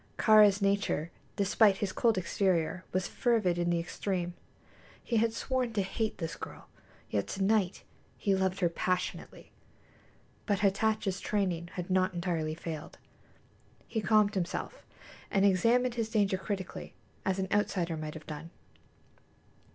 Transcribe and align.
Kāra's 0.17 0.63
nature, 0.63 1.11
despite 1.35 1.77
his 1.77 1.91
cold 1.91 2.17
exterior, 2.17 2.83
was 2.91 3.07
fervid 3.07 3.59
in 3.59 3.69
the 3.69 3.77
extreme. 3.77 4.33
He 5.03 5.17
had 5.17 5.31
sworn 5.31 5.73
to 5.73 5.83
hate 5.83 6.17
this 6.17 6.35
girl, 6.35 6.67
yet 7.11 7.27
to 7.27 7.43
night 7.43 7.83
he 8.17 8.33
loved 8.33 8.61
her 8.61 8.69
passionately. 8.69 9.51
But 10.47 10.61
Hatatcha's 10.61 11.19
training 11.21 11.69
had 11.73 11.91
not 11.91 12.15
entirely 12.15 12.55
failed. 12.55 12.97
He 13.85 14.01
calmed 14.01 14.33
himself, 14.33 14.87
and 15.29 15.45
examined 15.45 15.93
his 15.93 16.09
danger 16.09 16.39
critically, 16.39 16.95
as 17.23 17.37
an 17.37 17.47
outsider 17.51 17.95
might 17.95 18.15
have 18.15 18.25
done. 18.25 18.49